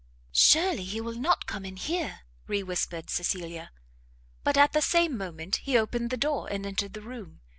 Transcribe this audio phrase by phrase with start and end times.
[0.33, 3.69] "Surely he will not come in here?" re whispered Cecilia.
[4.43, 7.41] But, at the same moment, he opened the door, and entered the room.